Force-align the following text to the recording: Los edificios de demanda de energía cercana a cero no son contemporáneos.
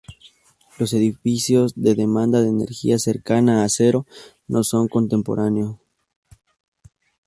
Los 0.79 0.93
edificios 0.93 1.73
de 1.75 1.93
demanda 1.93 2.41
de 2.41 2.47
energía 2.49 2.97
cercana 2.97 3.63
a 3.63 3.69
cero 3.69 4.07
no 4.47 4.63
son 4.63 4.87
contemporáneos. 4.87 5.75